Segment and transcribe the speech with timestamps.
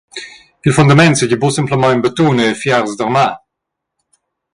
[0.69, 3.31] Il fundament seigi buca semplamein betun e fiars d’armar.